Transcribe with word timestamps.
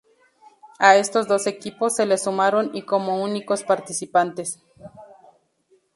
A 0.79 0.95
estos 0.95 1.27
dos 1.27 1.45
equipos 1.45 1.95
se 1.97 2.07
les 2.07 2.23
sumaron 2.23 2.71
y 2.75 2.81
como 2.81 3.21
únicos 3.21 3.61
participantes. 3.61 4.59